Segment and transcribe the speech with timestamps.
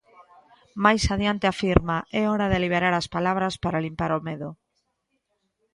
[0.83, 4.49] Máis adiante afirma: "É hora de liberar as palabras para limpar o medo".